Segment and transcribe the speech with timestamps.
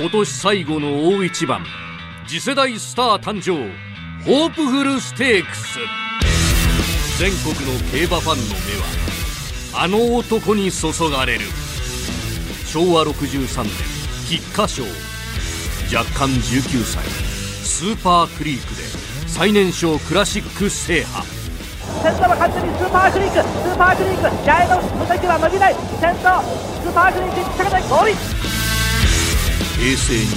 [0.00, 1.62] 今年最後の大一番。
[2.26, 3.52] 次世代スター誕生。
[4.24, 5.78] ホープフルステークス。
[7.18, 11.40] 全国の競馬ファンの目はあの男に注がれる。
[12.64, 13.72] 昭和63年
[14.26, 14.84] 菊花賞。
[15.94, 17.04] 若干19歳
[17.62, 18.82] スーパークリークで
[19.28, 21.26] 最年少クラシック制覇。
[22.02, 23.36] 先頭は完全にスーパークリーク。
[23.36, 24.44] スーパークリーク。
[24.44, 25.74] ジャイの無敵は伸びない。
[26.00, 26.40] 先頭
[26.80, 28.39] スーパークリークに近くないゴール
[29.80, 30.28] 平成2年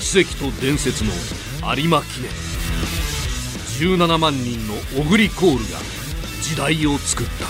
[0.00, 1.12] 奇跡と伝説の
[1.76, 2.32] 有馬記念。
[3.78, 5.78] 17万人の小栗コールが
[6.42, 7.46] 時代を作った。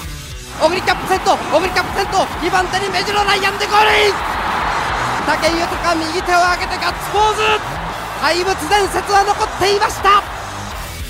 [0.62, 4.12] 小栗キャップ先頭小栗キャップ先頭2番手に目白ライアンでゴールイン。
[5.24, 7.40] 武豊右手を上げてガッツポーズ。
[8.20, 10.22] 怪物伝説は残っていました。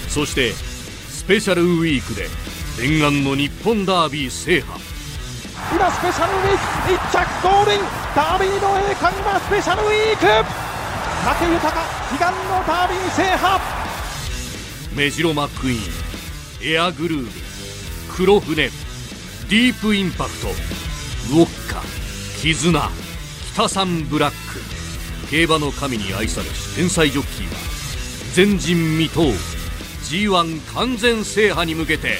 [0.09, 2.29] そしてスペシャルウィークで
[2.81, 4.79] 念願の日本ダービー制覇
[5.73, 7.81] 今スペシャルウィーク1着ゴールイン
[8.17, 10.27] ダービーの栄冠はスペシャルウィーク。
[11.23, 13.61] 武豊悲願のダービー制覇。
[14.97, 17.31] メジロマックイーンエアグルーヴ
[18.17, 21.81] 黒船ディープインパクトウォッカ
[22.41, 22.91] 絆
[23.55, 24.61] 北三ブラック。
[25.31, 27.53] 競馬の神に愛されし天才ジョッキーは
[28.35, 29.33] 前人未到
[30.11, 32.19] G1 完全制覇に向けて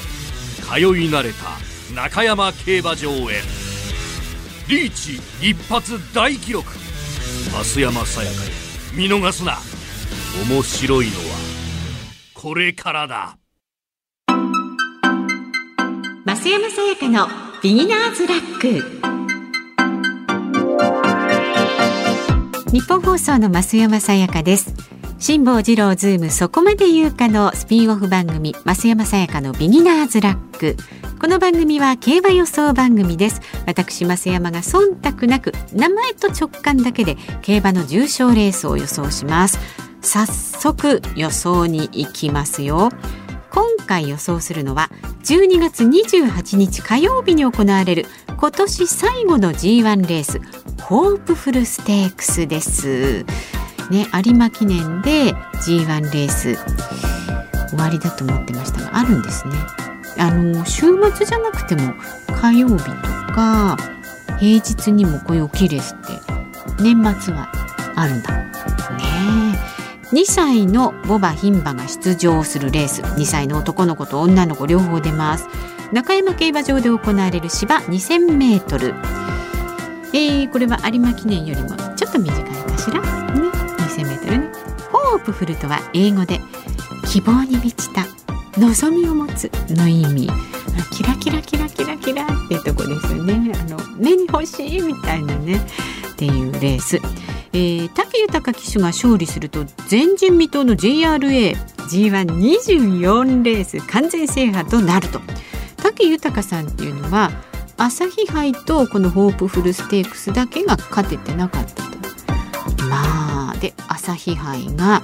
[0.63, 3.43] 通い慣れた中山競馬場へ。
[4.69, 6.71] リーチ一発大記録。
[7.51, 8.41] 増山さやかよ
[8.95, 9.59] 見逃すな。
[10.49, 11.23] 面白いのは
[12.35, 13.37] これからだ。
[16.25, 17.27] 増山さやかの
[17.61, 19.01] ビギナーズラック。
[22.71, 24.73] ニッポン放送の増山さやかです。
[25.19, 30.77] 辛坊治郎ズームそこまで言うかのスピンオフ番組増山さやかのビギナーズラック。
[31.21, 33.43] この番組は競馬予想番組です。
[33.67, 39.59] 私増山が忖度なく名前と直感だけで競馬の重賞レースを予想します。
[40.01, 42.89] 早速予想に行きますよ。
[43.51, 44.89] 今回予想するのは
[45.25, 48.07] 12月28日火曜日に行われる
[48.39, 50.41] 今年最後の G1 レース
[50.81, 53.27] ホープフルステークスです。
[53.91, 56.57] ね、有馬記念で G1 レース
[57.69, 59.90] 終わりだと思ってましたがあるんですね。
[60.21, 61.95] あの週末じゃなくても
[62.41, 62.91] 火曜日と
[63.33, 63.77] か
[64.39, 66.13] 平日にもこういう大きレスって
[66.83, 67.51] 年末は
[67.97, 68.37] あるんだ。
[68.37, 68.51] ね
[70.13, 73.03] 2歳のボバ牝馬が出場するレース。
[73.03, 75.47] 2歳の男の子と女の子両方出ます。
[75.93, 78.95] 中山競馬場で行われる芝 2000m
[80.13, 83.01] えー、これは有馬記念よりもちょっと短いかしら？
[83.01, 83.49] ね。
[83.79, 84.53] 2000m ね。
[84.93, 86.41] ホープフルとは英語で
[87.07, 88.05] 希望に満ちた
[88.59, 90.29] 望みを持つの意味。
[90.93, 93.53] キラキラキラキラキラっていうとこですよね。
[93.55, 95.61] あの目に欲しいみたいなね。
[96.13, 96.97] っていうレース、
[97.55, 99.61] えー、武豊騎手が勝利すると
[99.91, 105.21] 前人未到の JRA G124 レース完全制覇となると。
[105.83, 107.31] 武豊さんっていうのは
[107.79, 111.91] 朝日杯とこのホープフルステークスだけが勝ててなかったと。
[112.85, 115.01] まあで朝日杯が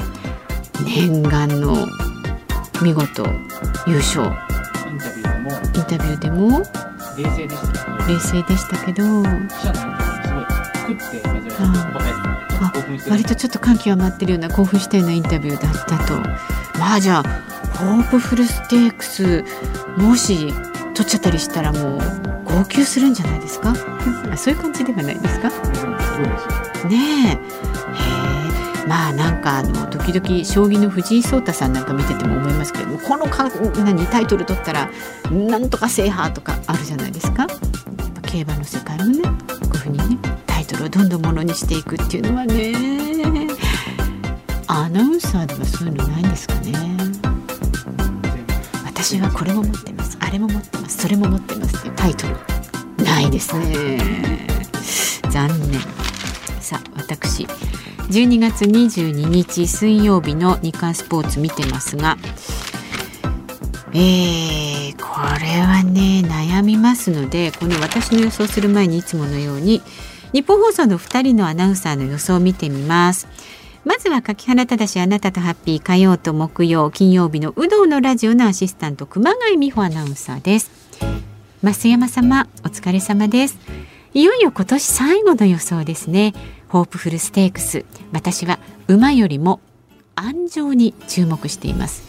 [0.85, 1.87] 念願の
[2.83, 3.25] 見事
[3.87, 4.27] 優勝。
[4.27, 6.63] インタビューでもインタビューでも
[7.17, 10.45] 冷静でしたけど冷静でしたけど記者のインタビューすごい
[10.87, 11.57] 食って珍しい
[12.61, 16.15] あ興奮して割とちょっと感極まってるような興奮したようなインタビューだったと。
[16.79, 17.43] まあじゃあ
[17.79, 19.45] ホープフルステークス
[19.97, 20.53] もし
[20.95, 22.01] 取っちゃったりしたらもう
[22.45, 23.71] 号泣するんじゃないですか？
[24.33, 25.49] あそういう感じではないですか？
[26.89, 27.39] ねえ
[28.87, 33.49] まあなんかあの時々将棋の藤井聡太さんなんか見てても思いますけれどもこのか
[33.83, 34.91] 何タイトル取ったら
[35.31, 37.47] なんとか制覇とかあるじゃないですか。
[38.23, 42.75] 競馬の世界もねこういうふうにねタイトルをどんどんものにしていくっていうのはね
[44.69, 46.73] アナウンサーではそういうのないんですかね。
[48.85, 50.17] 私はこれも持ってます。
[50.21, 50.99] あれも持ってます。
[50.99, 53.05] それも持ってますっていうタイトル。
[53.05, 53.99] ないですね。
[55.31, 56.06] 残念。
[56.67, 62.17] さあ私12月22日水曜日の日刊スポーツ見てますが
[63.93, 65.05] えー、こ
[65.41, 69.81] れはね悩みますのでこの私の予想する前にいつものように
[70.33, 73.29] 日本放送の2人のアナウンサーの予想を見てみます。
[73.85, 80.71] まずは柿原忠あなたとハッピー火曜と木曜金曜日の有働のラジオのアシスタント熊谷美穂アナウンサーです。
[81.63, 83.57] 増山様お疲れ様です。
[84.17, 86.33] いよいよ今年最後の予想ですね。
[86.69, 87.85] ホープフルステークス。
[88.13, 88.59] 私は
[88.89, 89.61] 馬よりも
[90.15, 92.03] 安城に注目しています。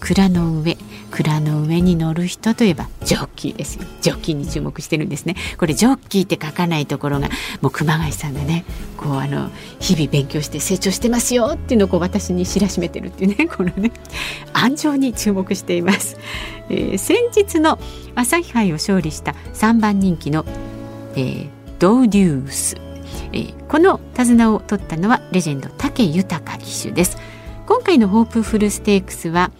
[0.00, 0.76] 蔵の上
[1.12, 3.84] 蔵の上に乗る人といえばジョッキーですよ。
[4.00, 5.36] ジョッキーに注目してるんですね。
[5.56, 7.28] これジョッキーって書かないところが
[7.60, 8.64] もう熊谷さんがね
[8.96, 9.48] こうあの
[9.78, 13.92] 日々勉強して成長してますよっていうのをこう私に知らしめてるっていうねこのね
[14.52, 16.16] 安城に注目しています、
[16.70, 17.78] えー、先日の
[18.16, 20.44] 朝日杯を勝利した3番人気の、
[21.16, 21.48] えー、
[21.78, 22.76] ドウデュース、
[23.32, 27.16] えー、この手綱を取ったのはレジェンド武豊騎手です。
[27.66, 29.50] 今回のホープフルステークスは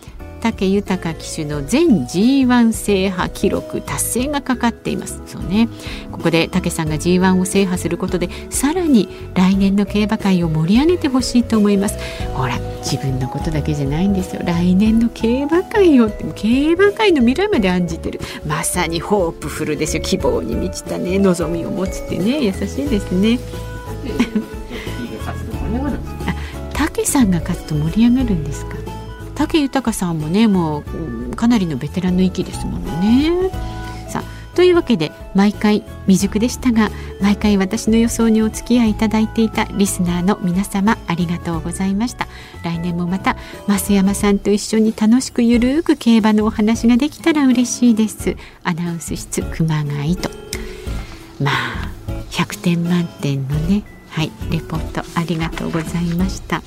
[0.42, 5.22] 武豊騎手の全 G1 制覇記録達成がかかっています。
[5.26, 5.68] そうね。
[6.10, 11.96] ここで武さんが G1 を制覇することでさらに来年の競馬界を盛り上げてほしいと思います。
[12.34, 12.58] ほら
[12.92, 14.42] 自分のことだけじゃないんですよ。
[14.44, 18.20] 来年の競馬界を競馬界の未来まで案じてる。
[18.46, 20.02] まさにホープフルですよ。
[20.02, 21.18] 希望に満ちたね。
[21.18, 22.44] 望みを持つってね。
[22.44, 23.38] 優しいですね。
[26.74, 28.76] 武さんが勝つと盛り上がるんですか？
[29.36, 30.82] 武豊さんもねも
[31.32, 33.50] うかなりのベテランの域ですものね。
[34.62, 42.28] というわけで毎回未熟でしたが毎回私の予想にお付き合いいただいていたリスナーの皆様ありがとうございました。
[42.62, 43.36] 来年もまた
[43.66, 48.36] 増山さんと一緒に楽しくゆるく競馬のお話ができたら嬉しいです。
[48.62, 50.30] アナウンス室熊谷と。
[51.40, 51.90] まあ
[52.30, 56.62] 100点満点のねはいレポートありがとうございました。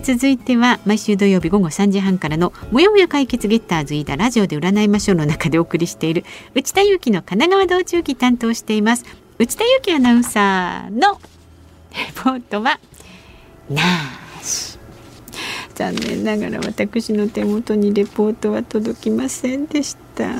[0.00, 9.04] 続いては毎週土曜日午後3時半からのもやもや解決ゲッターズ飯田ラジオで占いましょうの中でお送りしている内田裕樹の神奈川道中記担当しています。
[9.38, 11.20] 内田裕樹アナウンサーの
[11.92, 12.78] レポートは
[13.70, 13.82] な
[14.42, 14.78] し
[15.74, 20.30] 残念ながら私の手元にレポートは届きませんでした。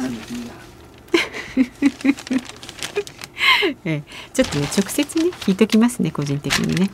[3.85, 4.03] え
[4.33, 6.91] ちょっとね直接ね聞いときますね個人的にね。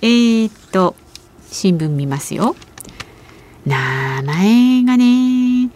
[0.00, 0.94] えー、っと
[1.50, 2.54] 新聞見ますよ。
[3.66, 5.70] 名前がね、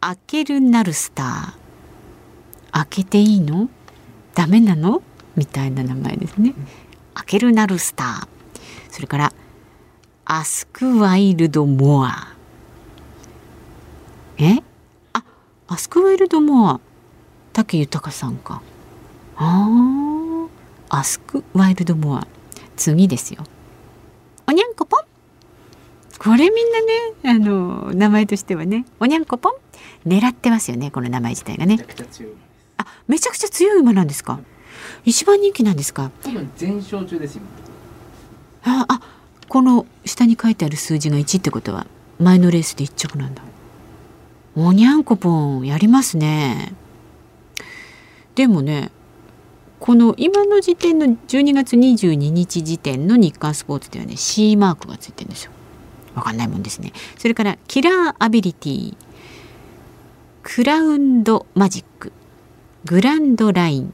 [0.00, 2.72] 開けるなるスター。
[2.72, 3.68] 開けていいの？
[4.34, 5.02] ダメなの？
[5.36, 6.54] みたいな名前ですね。
[7.14, 8.28] 開けるなるスター。
[8.90, 9.32] それから、
[10.24, 12.34] アスクワイルドモア。
[14.38, 14.58] え？
[15.12, 15.24] あ、
[15.68, 16.80] アスクワイルドモア。
[17.52, 18.62] 武豊さんか。
[19.36, 20.48] あ
[20.90, 22.26] あ、アスクワイルドモア。
[22.76, 23.44] 次ですよ。
[24.52, 25.00] おにゃんこぽん。
[26.18, 26.92] これみんなね
[27.24, 29.54] あの名前としてはねおにゃんこぽん。
[30.06, 31.78] 狙ってますよねこの名前自体がね。
[32.76, 34.40] あめちゃくちゃ強い馬なんですか？
[35.06, 36.10] 一番人気なんですか？
[36.22, 37.42] 多分全勝中ですよ
[38.64, 39.00] ああ
[39.48, 41.86] この下に書いてある数字が1ってことは
[42.20, 43.42] 前のレースで1着なんだ。
[44.54, 46.74] おにゃんこぽんやりますね。
[48.34, 48.90] でもね
[49.82, 55.50] この今の時点の12月22日時点の日刊スポーツではね C マークがついてるんですよ。
[56.14, 56.92] わかんないもんですね。
[57.18, 58.94] それからキラーアビリティ
[60.44, 62.12] クラウンドマジック。
[62.84, 63.92] グランドライン。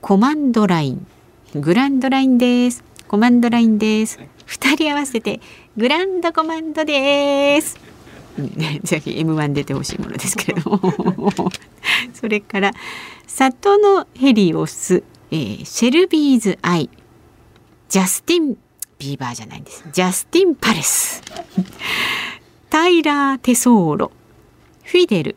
[0.00, 1.06] コマンドライン。
[1.54, 2.82] グランドラインです。
[3.08, 4.18] コマンドラインです。
[4.46, 5.42] 二人合わせて
[5.76, 7.76] グランドコマンドです。
[8.38, 11.50] ね、 ぜひ M1 出てほしいものですけれども。
[12.14, 12.72] それから
[13.36, 16.88] サトノヘリオス、えー、シェルビーズアイ、
[17.86, 18.56] ジャスティン・
[18.98, 19.84] ビーバーじゃないんです。
[19.92, 21.20] ジャスティン・パレス。
[22.70, 24.10] タイラー・テソーロ
[24.84, 25.36] フィデル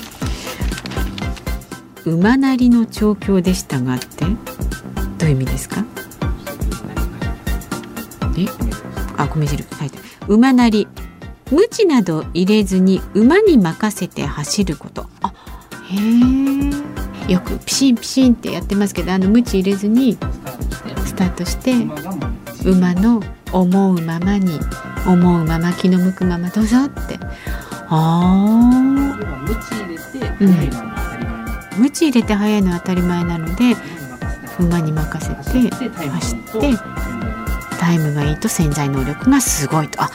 [2.05, 4.23] 馬なりの調教でしたがって？
[5.17, 5.83] どういう意味ですか？
[8.37, 8.45] え？
[9.17, 9.91] あ米汁書い。
[10.29, 10.87] 馬なり。
[11.51, 15.07] 鞭など入れずに馬に任せて走ること。
[15.21, 15.33] あ
[15.89, 15.97] へ
[17.27, 17.33] え。
[17.33, 20.17] よくピシンピシンってやってますけどあの鞭入れずに
[21.05, 21.73] スタートして
[22.65, 23.21] 馬の
[23.51, 24.57] 思うままに
[25.05, 27.19] 思うまま気の向くままどうぞって
[27.95, 33.75] あ要は無知入れて速いのは当たり前なんあ鞭入れて速いのは当たり前なのでで
[34.59, 36.73] 馬に任せて走ってタイム走とって
[37.79, 40.01] タイムがいいと潜在能力がすごいと。
[40.01, 40.09] あ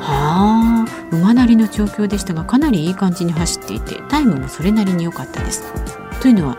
[0.00, 5.72] はあ馬なりの調教でしたがかなりいい感じに走っていてタイムもそれなりに良かったです。
[6.20, 6.58] というのは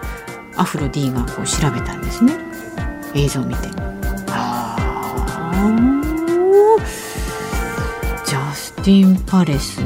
[0.55, 2.33] アフロ D がこう調べたんですね。
[3.15, 3.69] 映像を見て。
[4.29, 4.79] ああ
[8.25, 9.81] ジャスティン・パレス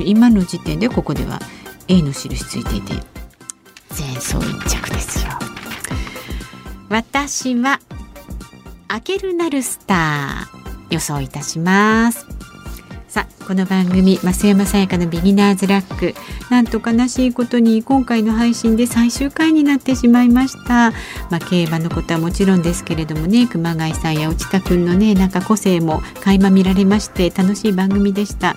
[0.00, 1.40] 今の時点でここでは
[1.88, 2.94] A の印ついていて
[3.98, 5.32] 前走一着ですよ。
[6.88, 7.80] 私は
[8.88, 12.26] アケルナルスター予想いたします。
[13.08, 16.14] さあこの番組増山さやかのビギナーズラック
[16.50, 20.92] なんと悲しいことに今回の配信で最終回になってしまいました。
[21.28, 28.56] まあ競馬のことはもちろんですけれどもね熊谷さんや内田くんのねなんか個性も垣間見られまして楽しい番組でした。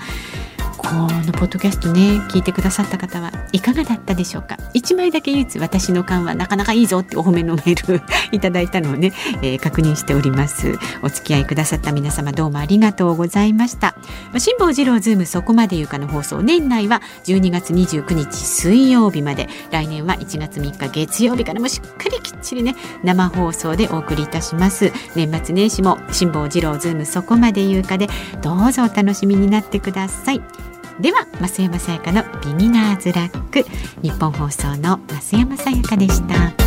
[0.88, 4.58] このポッドキャストね聞いてくださった方はいかがだったでしょうか？
[4.74, 8.02] 一名だけ唯一私の勘はなかなかいいぞってお褒めのメール
[8.32, 9.12] いただいたのをね、
[9.42, 10.78] えー確認しております。
[11.02, 13.96] お付き合いくださった皆様どうもありがとうございました。
[14.38, 19.50] 辛坊治郎ズームそこまで言うかの放送年内は12月29日水曜日まで。
[19.72, 24.92] 来年は1月3日月曜日からもしっかりきっちりね生放送でお送りいたします。
[25.16, 28.08] 年末年始も辛坊治郎ズームそこまで言うかで
[28.42, 30.42] どうぞお楽しみになってください。
[31.00, 33.66] では増山さやかのビギナーズラック
[34.02, 36.65] 日本放送の増山さやかでした。